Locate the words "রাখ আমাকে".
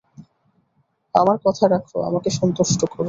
1.67-2.29